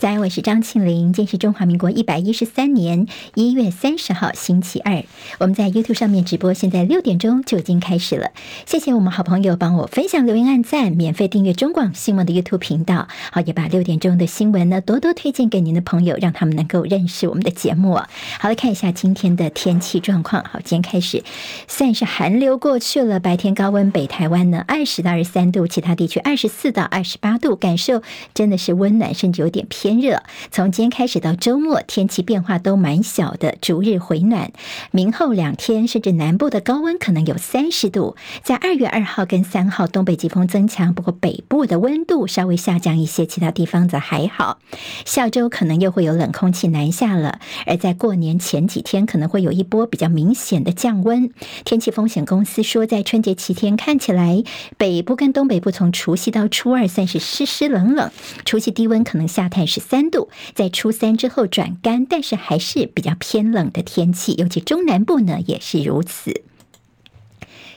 [0.00, 1.14] 在，我是张庆玲。
[1.14, 5.02] 今天是中华民国一百一十三年一月三十号，星期二。
[5.38, 8.30] 我们在 YouTube 上面直播，现在六点钟就已经开始了。
[8.66, 13.08] 谢谢我们好朋友帮我分享、留言、按赞，免费订阅中广新闻的 YouTube 频道。
[13.32, 17.94] 好，也把六点钟的新闻呢多多推荐给您的朋友，让他们能够认识我们的节目。
[17.94, 18.08] 好，
[18.50, 20.44] 来看一下今天的天气状况。
[20.44, 21.24] 好，今天开始
[21.66, 28.02] 算是寒流过去了，白天高温，北台湾呢二十到二十三度，其他地区二十四到二十八度，感受
[28.34, 30.00] 真的是温暖，甚至有点偏。
[30.00, 30.09] 热
[30.50, 34.52] 从今天开始到周末，天气变化都蛮小的，逐日回暖。
[34.90, 38.16] 明后两天，甚至南部的高温可能有三十度。
[38.42, 44.58] 在二月二号跟三号，东北季风增强，不过北部的温度稍微下降一些，其他地方则还好。
[45.04, 51.30] 下周可能又会有冷空气南下了，而在过年前几天，可能会有一波比较明显的降温。
[51.64, 54.42] 天气风险公司说，在春节期间看起来，
[54.78, 58.10] 北部跟东北部从除夕到初二算是湿湿冷冷，
[58.46, 66.42] 除夕低温可能下探十三温度，在初三之后转干，但是还是比较偏冷的天气，尤其中南部呢也是如此。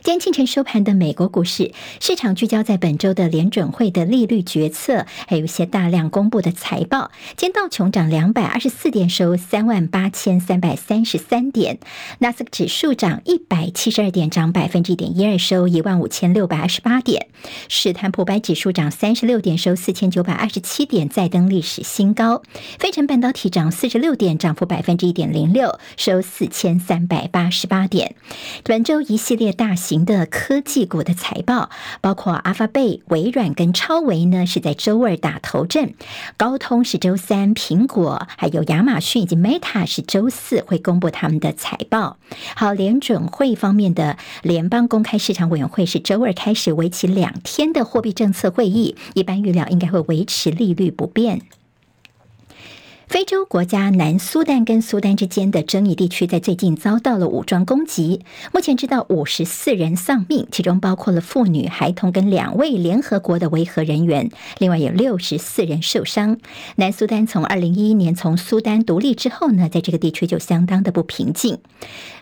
[0.03, 7.09] 今天清晨收盘的美国股市，市场聚焦在本周的联准会的利率决策，还有一些大量公布的财报。
[7.37, 11.77] 今道琼涨两百二十四点，收三万八千三百三十三点；
[12.19, 17.27] 纳斯克指数涨一百七十二点，涨百分之一点一二，收一万五千六百二十八点；
[17.69, 22.43] 史坦普白指数涨三十六点，收四千九百二十七点，再登历史新高；
[22.77, 28.15] 费城半导体涨四十六点，涨幅百分之一点零六，收四千三百八十八点。
[28.65, 31.69] 本周一系列大型型的科技股的财报，
[32.01, 35.89] 包括阿法贝、微软跟超微呢，是在周二打头阵；
[36.35, 42.17] 高通是周三，苹果还有亚马逊以及 Meta 是周四会公布他们的财报。
[42.55, 51.43] 好，联准会方面的联邦公开市场委员会是周二开始为期两天的货币政策会议，一般预料应该会维持利率不变。
[53.13, 58.21] 非洲国家南苏丹跟苏丹之间的争议地区，在最近遭到了武装攻击。
[58.51, 66.39] 目前知道五十四人丧命，其中包括了妇女、孩童跟两位联合国的维和人员，另外有六十四人受伤。
[66.77, 71.59] 南苏丹从二零一一年从苏丹独立之后呢，在这个地区就相当的不平静。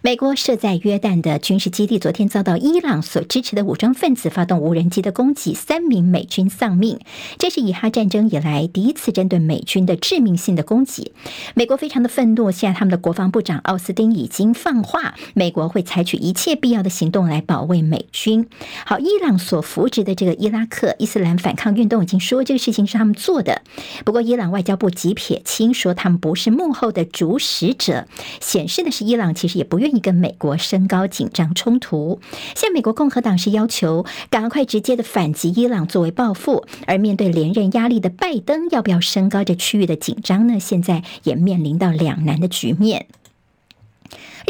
[0.02, 7.00] 美国设在约旦的军事基地昨天遭到伊朗所支持的武装分子发动无人机的攻击，三名美军丧命。
[7.38, 11.14] 这是以哈战争以来第一次针对美军的致命性的攻击。
[11.54, 18.48] 美国非常的愤怒，现在他们的国防部长奥斯汀已经放话，美国会采取一切必要的行动来保卫美军。
[18.86, 23.62] 好，伊朗所扶植的这个伊拉克伊斯兰反抗运动已经说这个事情是他们做的，
[24.06, 28.08] 不过伊朗外交部极撇清说他们不是幕后的主使者，
[28.40, 32.20] 显示的是伊朗其实也不愿意跟美国升高紧张冲突。
[32.56, 40.60] 现在美国共和党是要求赶快直接的反击伊朗作为报复，而面对连任压力的拜登要不要升高这区域的紧张呢？
[40.72, 43.08] 现在也面临到两难的局面。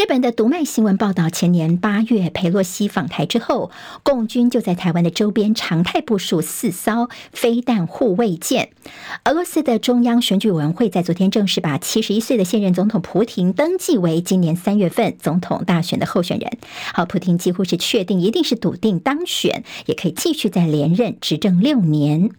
[0.01, 3.69] 日本的读卖新闻报道，前年八月佩洛西访台之后，
[4.01, 8.69] 共军就在台湾的周边常态部署四艘飞弹护卫舰。
[9.25, 16.49] 俄罗斯的中央选举委员会在昨天正式把七十一岁的现任总统普廷登记为今年三月份总统大选的候选人。
[16.95, 22.31] 好，普廷几乎是确定，一定是笃定当选，也可以继续再连任执政六年。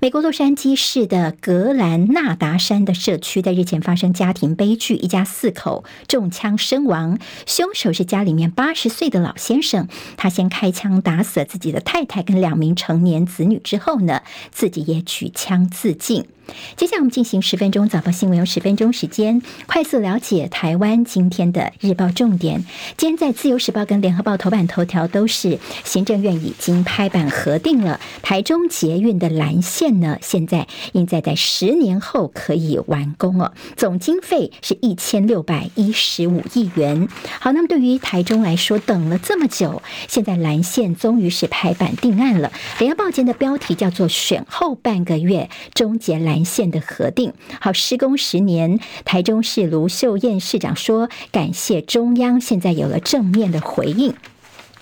[0.00, 7.07] 美国洛杉矶市的格兰纳达山的社区在日前发生家庭悲剧，一家四口中枪身亡。
[7.46, 9.86] 凶手是家里面八十岁的老先生，
[10.16, 16.26] 他先开枪打死了自己的太太跟两名成年子女之后呢，自己也举枪自尽。
[16.76, 22.64] 接下来我们进行十分钟早报新闻，用十分钟时间快速了解台湾今天的日报重点。
[22.96, 37.08] 今天在自由时报跟联合报头版头条都是行政院已经拍板核定了台中捷运的蓝线呢，现在应在在十年后可以完工哦，总经费是一千六百一十五亿元。
[37.40, 42.52] 好，那么对于台中来说，等了这么久，现在蓝线终于是拍板定案了。
[42.78, 54.14] 联合报间的标题叫做“选后半个月终结蓝”线的核定，好，施工十年，台中市卢秀燕市长说感谢中央，现在有了正面的回应。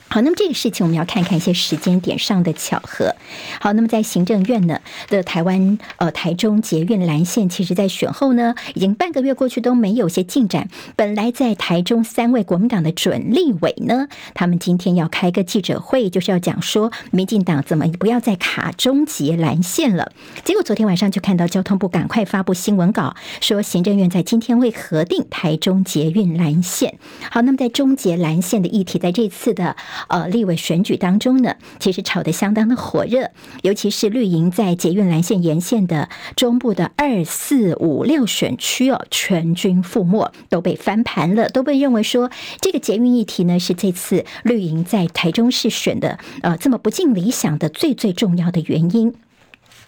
[0.08, 3.14] 好，那么这个事情我们要看看一些时间点上的巧合。
[3.60, 10.68] 好，那么在行政院呢的台湾呃台中捷运蓝线，其实在选后呢已经半个月过去都没有些进展。
[10.94, 20.12] 本来在台中三位国民党的准立委呢，他们今天要开个记者会，就是要讲说民进党怎么不要再卡中捷蓝线了。
[20.44, 26.96] 结果昨天晚上就看到交通部赶快发布新闻稿，说行政院在今天会核定台中捷运蓝线。
[27.30, 29.76] 好，那么在中捷蓝线的议题，在这次的。
[30.08, 33.30] 呃立委选举当中呢，其实炒得相当的火热，
[33.62, 49.14] 尤其是绿营在捷运蓝线沿线的中部的二四五六选区哦，全军覆没，都被翻盘了，都被认为说这个捷运议题呢是这次绿营在台中市选的呃这么不尽理想的最最重要的原因。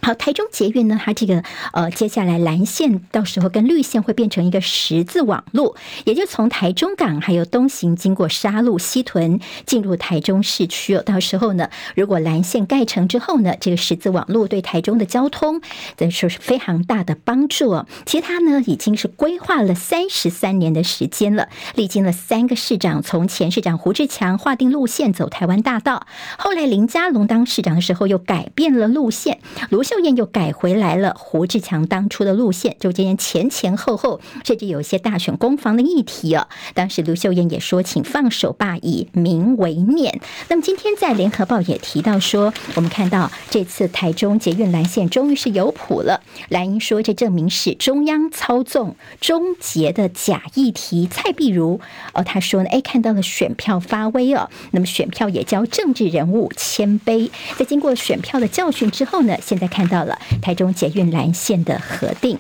[0.00, 1.42] 好，台中捷运呢，它这个
[1.72, 5.74] 呃，接下来蓝线到时候跟绿线会变成一个十字网路，
[6.04, 11.02] 也就从台中港还有东行经过沙鹿、西屯进入台中市区哦。
[11.02, 15.60] 到时候呢，如果蓝线盖成之后呢，这个十字网路对台中的交通
[15.96, 17.86] 等于说是非常大的帮助哦。
[18.06, 26.06] 其实它呢已经是规划了三十三年的时间了，历经了三个市长，从前市长胡志强划定路线走台湾大道，
[26.38, 36.46] 后来林佳龙当市长的时候又改变了路线，卢秀燕又改回来了胡志强当初的路线，就今天前前后后，甚至有一些大选攻防的议题啊。
[36.74, 40.20] 当时卢秀燕也说：“请放手吧，以民为念。”
[40.50, 46.20] 那么今天在联合报也提到说，我们看到这次台中捷运蓝线终于是有谱了。
[46.50, 51.08] 蓝英说，这证明是中央操纵终结的假议题。
[51.10, 51.80] 蔡壁如
[52.12, 57.30] 哦，他说呢，哎，看到了选票发威哦，那么选票也教政治人物谦卑。
[57.56, 59.77] 在经过选票的教训之后呢，现在看。
[59.78, 62.36] 看到了台中捷运蓝线的核定。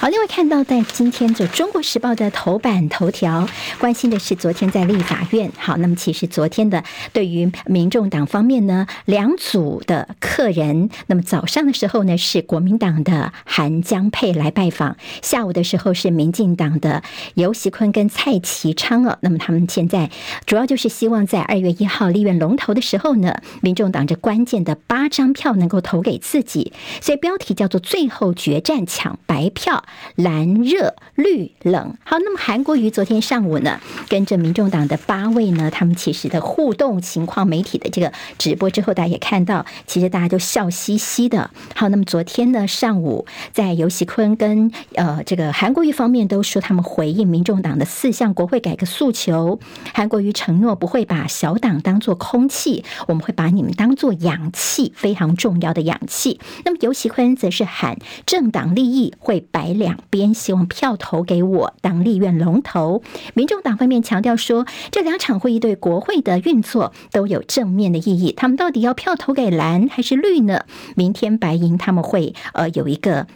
[0.00, 3.46] 好，另外看到在今天就《中国时报》的头版头条，
[3.78, 5.52] 关心的是昨天在立法院。
[5.58, 6.82] 好，那么其实昨天的
[7.12, 17.02] 对于民众党方面呢，两组的客人，那么早上的时候呢是国民党的韩江佩来拜访，下午的时候是民进党的
[17.34, 19.18] 游锡堃跟蔡其昌哦。
[19.20, 20.10] 那么他们现在
[20.46, 29.84] 主要就是希望在二月一号立院龙头的时候呢，民众党这关键的八张票能够投给自己，所以标题叫做“最后决战抢白票”。
[30.16, 41.50] 蓝热绿冷，好，那么韩国瑜昨天上午呢，跟着民众党的八位呢，他们其实的互动情况，媒体的这个直播之后，大家也看到，其实大家都笑嘻嘻的。
[41.74, 49.58] 好，那么昨天呢上午，在游锡堃跟呃这个韩国瑜方面都说，他们回应民众党的四项国会改革诉求，
[49.94, 56.38] 韩国瑜承诺不会把小党当作空气，我们会把你们当作氧气，非常重要的氧气。
[56.66, 57.96] 那么游锡堃则是喊
[58.26, 59.70] 政党利益会白。
[59.80, 63.02] 两边希望票投给我当立院龙头，
[63.34, 68.32] 民众党方面强调说，这两场会议对国会的运作都有正面的意义。
[68.36, 70.66] 他们到底要票投给蓝还是绿呢？
[70.94, 73.26] 明天白银他们会呃有一个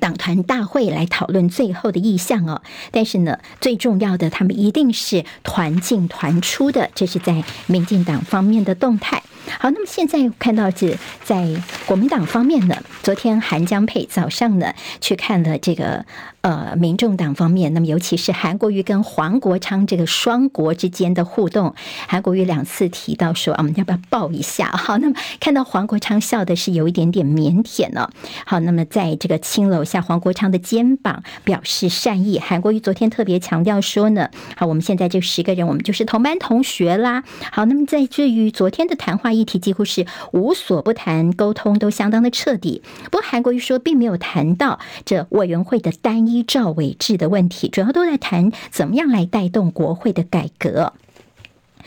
[0.00, 2.62] 党团大会来讨论最后的意向哦。
[2.90, 9.22] 但是呢，最重要的，他们一定是团进团出的，这是在民进党方面的动态。
[9.58, 11.48] 好，那么现在看到是在
[11.86, 16.04] 国民党方面呢，昨天韩江佩早上呢去看了这个。
[16.42, 21.74] 呃，民众党方面，那么尤其是韩国瑜跟黄国昌这个双国之间的互动，
[22.08, 24.70] 韩国瑜两次提到说，啊，我们要不要抱一下？
[24.72, 28.08] 好，那么看到黄国昌笑的是有一点点腼腆呢。
[28.46, 32.38] 好，那么在这个轻搂下黄国昌的肩膀，表示善意。
[32.38, 37.22] 韩国瑜昨天特别强调说呢，好，我们现在这十个人，我们就是同班同学啦。
[37.52, 42.80] 好，那么在至于昨天的谈话议题，几乎是无所不谈，沟通都相当的彻底。
[43.10, 46.29] 不过韩国瑜说，并没有谈到这委员会的单。
[46.30, 50.92] 依照委制的问题，主要都在谈怎么样来带动国会的改革。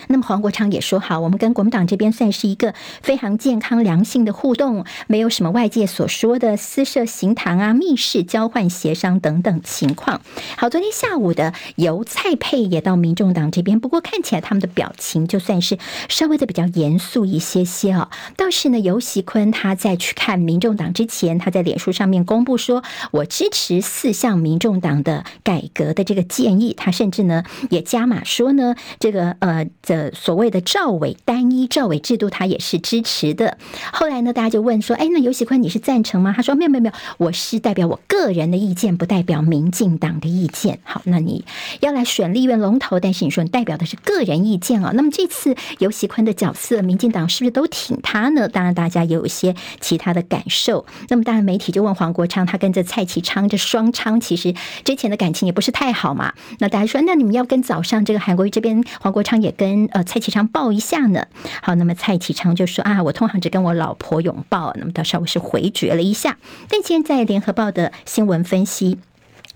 [0.08, 10.22] 那么黄国昌也说：“好，我们跟国民党这边算是一个非常健康良性的互动，没有什么外界所说的私设行堂啊、密室交换协商等等情况。”
[10.58, 15.78] 好，昨天下午的游蔡配也到民众党这边，不过看起来他们的表情就算是
[16.10, 18.10] 稍微的比较严肃一些些哦。
[18.36, 29.68] 倒是呢，游锡坤他在去看民众党之前，他在脸书上面公布说：“我支持四项民众党的改革的这个建议。”他甚至呢也加码说呢，这个呃。
[29.94, 33.58] 的所谓的赵伟单一赵伟制度，他也是支持的。
[33.92, 41.46] 后来呢，大家就问说：“哎，那尤喜坤你是赞成吗？”他说：“没有，没有，没有，我是代表我个人的意见，不代表民进党的意见。”好，那你
[41.82, 44.92] 要来选立院龙头，但是你说你代表的是个人意见啊。
[44.96, 48.48] 那么这次尤喜坤的角色，民进党是不是都挺他呢？
[48.48, 50.86] 当然，大家也有一些其他的感受。
[51.10, 56.34] 那么当然，媒体就问黄国昌，他跟着蔡其昌这双昌，其实之前的感情也不是太好嘛。
[56.58, 59.73] 那大家说，那你们要跟早上这个韩国瑜这边，黄国昌也跟。
[59.92, 61.28] 呃，蔡启昌抱一下呢。
[61.62, 64.74] 好，那么蔡启昌就说啊，我通常只跟我老婆拥抱。
[64.78, 66.38] 那么他稍微是回绝了一下。
[66.70, 68.98] 但现在联合报的新闻分析。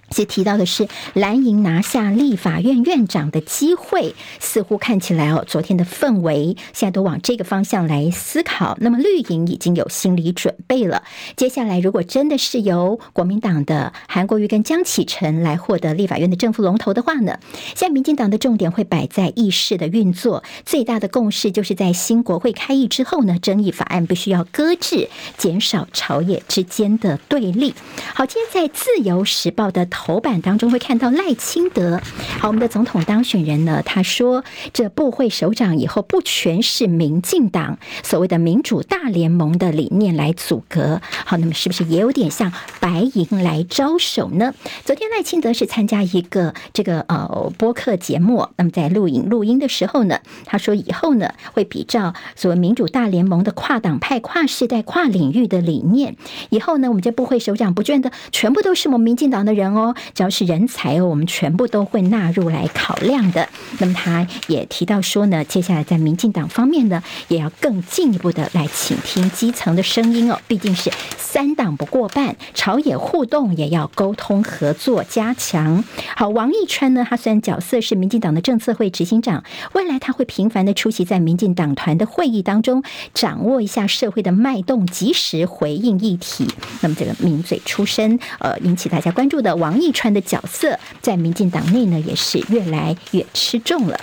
[0.10, 8.78] 其提到的是蓝营拿下立法院院长的机会，似乎看起来哦，昨天的氛围现在都往这个方向来思考。
[8.80, 11.04] 那么绿营已经有心理准备了。
[11.36, 17.38] 接下来如果真的是由国民党的韩国瑜跟江启臣来获得立法院的政府龙头的话呢，
[17.76, 27.76] 现在民进党的重点会摆在议事的运作，最大的共识就是在新国会开议之后呢，争议法案必须要搁置，减少朝野之间的对立。
[28.14, 29.86] 好，今天在自由时报的。
[29.98, 32.00] 头版当中会看到赖清德，
[32.40, 44.54] 好，我们的总统当选人呢，他说这部会首长以后不全是民进党所谓的民主大联盟的理念来组阁，好，那么是不是也有点像白银来招手呢？
[44.86, 56.16] 昨天赖清德是参加一个这个呃播客节目，那么在录影录音的时候呢，他说以后呢会比照所谓民主大联盟的跨党派、跨世代、跨领域的理念，
[56.50, 59.87] 以后呢我们这部会首长不见得全部都是我们民进党的人哦。
[60.14, 63.48] 只要是人才哦，我们全部都会纳入来考量的。
[63.80, 70.40] 那么他也提到说呢，接下来在民进党方面呢，也要更进一步的来倾听基层的声音哦。
[70.48, 75.84] 毕竟是三党不过半，朝野互动也要沟通合作加强。
[76.16, 86.48] 好，王义川呢，他虽然角色是民进党的政策会执行长，未来他会频繁的出席在民进党团的会议当中，掌握一下社会的脉动，及时回应议题。
[86.82, 89.77] 那么这个名嘴出身，呃，引起大家关注的王。
[89.80, 94.00] 逆川的角色在民进党内呢，也是越来越吃重了。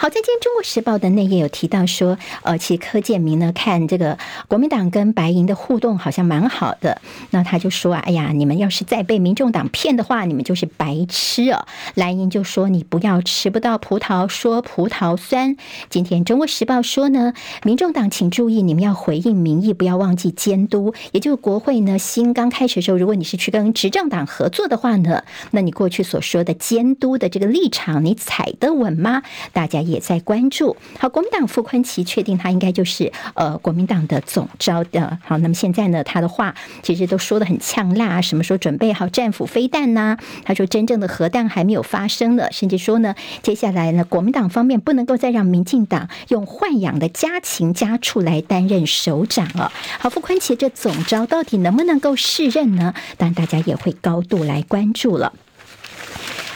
[0.00, 11.66] 好，在今天《中国时报》的内页有提到说，呃，其实柯建铭呢，看这个国民党跟白银的互动好像蛮好的，那他就说啊，哎呀，你们要是再被民众党骗的话，你们就是白痴哦。
[11.96, 15.56] 蓝营就说，你不要吃不到葡萄说葡萄酸。
[15.90, 17.32] 今天《中国时报》说呢，
[17.64, 20.94] 民众党请注意，你们要回应民意，不要忘记监督。
[21.10, 29.24] 也就是国会呢，新刚开始的时候，如果你是去跟执政党合作的话呢，那你过去所说的监督的这个立场，你踩得稳吗？
[29.52, 29.87] 大家。
[29.90, 30.76] 也在关注。
[30.98, 35.18] 好，国民党傅崐萁确定他应该就是呃国民党的总召的。
[35.24, 40.18] 好，那么现在呢，他的话其实都说得很呛辣，什么时候准备好战斧飞弹呐、啊？
[40.44, 49.72] 他说真正的核弹还没有发生呢，甚至说呢，接下来呢，国民党方面不能够再让民进党用豢养的家禽家畜来担任首长了。
[49.98, 52.94] 好，傅崐萁这总召到底能不能够适任呢？
[53.16, 55.32] 当然，大家也会高度来关注了。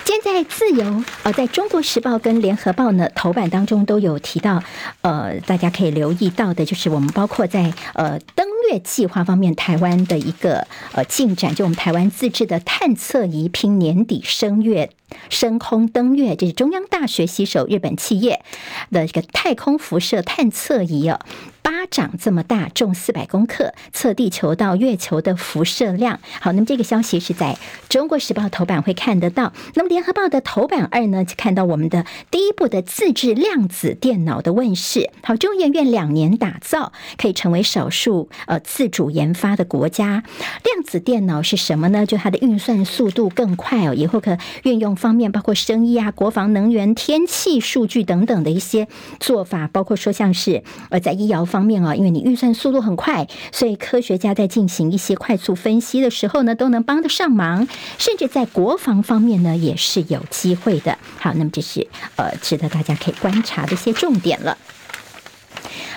[0.04, 4.62] 现在自由呃，在中国时报跟联合报呢头版当中都有提到，
[5.00, 14.90] 呃，大家可以留意到的，就是我们包括在呃登月计划方面，台湾的一个呃进展，就我们台湾自制的探测仪，拼年底升月。
[15.28, 18.42] 升空登月，这是中央大学携手日本企业
[18.90, 21.21] 的一个太空辐射探测仪哦，
[21.62, 26.21] 巴掌这么大，重四百公克，测地球到月球的辐射量。
[26.40, 29.52] 好，那么这个消息是在中国时报头版会看得到。
[29.75, 35.11] 那么联合报的头版二呢，就看到我们的第一部的自制量子电脑的问世。
[35.23, 40.23] 好，中研院两年打造，可以成为少数呃自主研发的国家。
[40.64, 42.07] 量子电脑是什么呢？
[42.07, 44.92] 就它的运算速度更快哦，以后可运用。
[45.02, 48.87] 方面包括生意啊、国防、能源、天气、数据等等的一些
[49.19, 57.68] 做法，包括说像是呃在医疗方面啊，因为你预算速度很快，所以科学家在进行一些快速分析的时候呢，都能帮得上忙。
[57.99, 60.97] 甚至在国防方面呢，也是有机会的。
[61.18, 64.56] 好，那么这是呃值得大家可以观察的一些重点了。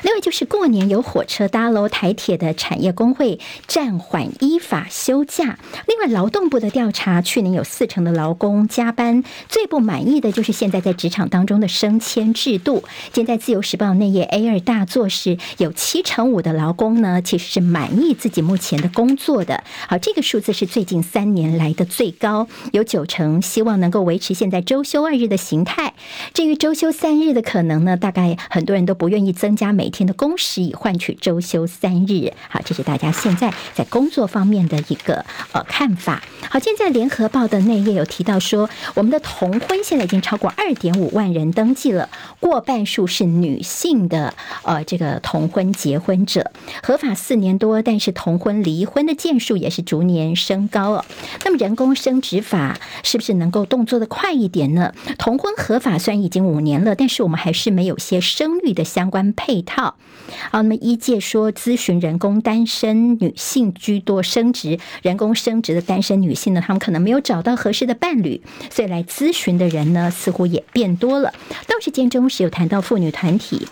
[0.05, 5.57] 另外就是过年有火车搭喽，台铁的产业工会暂缓依法休假。
[5.87, 12.83] 另外劳动部的调查，去年有四成的劳工加班，最不满意的就是现在在职场当中的升迁制度。
[13.13, 19.63] 现在自由时报内页 A 二大作是有七成五的劳工呢，其实是满意自己目前的工作的。
[19.87, 25.95] 好，这个数字是最近三年来的最高，有九成希望能够维持现在周休二日的形态。
[26.35, 36.21] 至于周休三日的可能呢，大概很多人都不愿意增加每天的工时以换取周休三日，好，这是大家现在在工作方面的一个呃看法。
[36.49, 42.09] 好，现在联合报的内页有提到说，我们的同婚现在已经超过二点五万人登记了，
[42.39, 44.33] 过半数是女性的
[44.63, 46.51] 呃这个同婚结婚者，
[46.83, 51.05] 合法四年多，但是同婚离婚的件数也是逐年升高哦。
[51.43, 54.93] 那么人工生殖法是不是能够动作的快一点呢？
[55.17, 59.95] 同婚合法虽然已经五年了，但是我们还是没有些生育的相关配套。
[60.51, 71.33] 好，那么一介说，咨询人工单身女性居多，生殖人工生殖的单身女性呢，他们可能没有找到合适的伴侣，所以来咨询的人呢，似乎也变多了。
[71.67, 73.67] 倒是间中是有谈到妇女团体。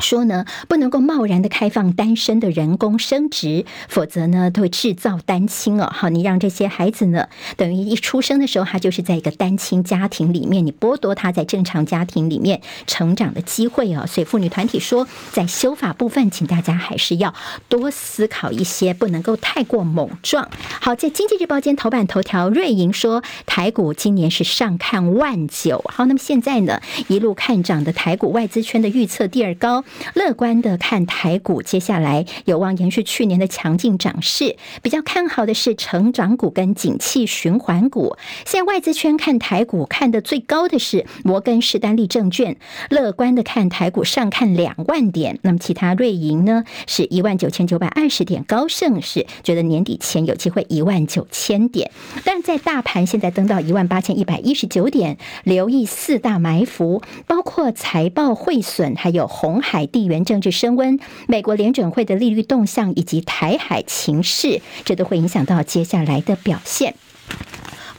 [0.00, 5.90] 说呢，不能够贸然的开放单身的人工生殖，否则呢，都会制造单亲哦。
[5.92, 14.06] 好，你让这些孩子呢，等于一出生的时候，他就是在一个单亲家庭里面，你剥夺他在正常家庭里面成长的机会哦。
[14.06, 17.34] 所以妇女团体说，在修法部分，请大家还是要
[17.68, 20.48] 多思考一些，不能够太过猛撞。
[20.80, 25.84] 好，在经济日报间头版头条，瑞银说台股今年是上看万九。
[25.88, 29.84] 好，那么现在呢，一路看涨的台股，外资圈的预测第二高。
[30.14, 34.56] 乐观的看台股，接下来有望延续去年的强劲涨势。
[34.82, 38.16] 比较看好的是成长股跟景气循环股。
[38.46, 42.56] 现在外资圈看台股看的最高的是摩根士丹利证券，
[42.88, 45.38] 乐观的看台股上看两万点。
[45.42, 51.90] 那么其他瑞银呢是一万九千九百二十点，高盛是觉得年底前有机会一万九千点。
[52.24, 59.79] 但在大盘现在登到一万八千一百一十九点，留意四大埋伏，包括财报汇损，还有红海。
[59.86, 66.94] 地缘政治升温，美国联准会的利率动向以及台海情势，这都会影响到接下来的表现。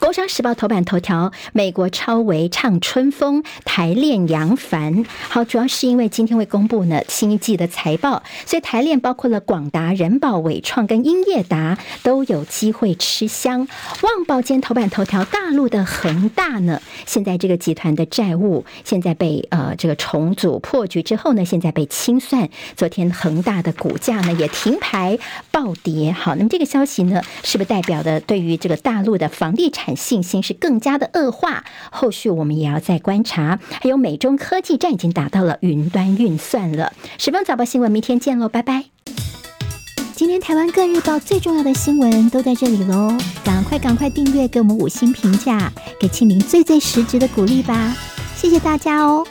[0.02, 5.04] 工商时报头版头条：美国超维唱春风，台链扬帆。
[5.28, 13.68] 好，主要是因为今天会公布呢新一季的财报，所以台链包括了广达、人保、伟创跟英业达都有机会吃香。
[14.02, 22.48] 旺报间头版头条：大陆的恒大呢，现在这个集团的债务现在被呃这个重组破局之后呢，现在被清算。
[22.76, 25.16] 昨天恒大的股价呢也停牌
[25.52, 26.10] 暴跌。
[26.10, 29.91] 好，那么这个消息呢，是不是代表的对于这个大陆的房地产？
[29.96, 33.58] 信心是更加的恶化，后续我们也要再观察。
[33.80, 36.92] 还有美中科技战已经达到了云端运算了。
[37.18, 38.84] 十分早报新闻，明天见喽，拜拜。
[40.14, 47.96] 今天台湾各日报最重要的新闻都在这里喽，赶快赶快订阅，给我们五星评价，给庆明最最实质的鼓励吧，
[48.36, 49.26] 谢谢大家哦。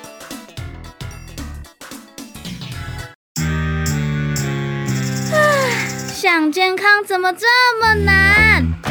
[5.31, 5.35] 啊，
[6.13, 7.47] 想健康怎么这
[7.79, 8.90] 么难？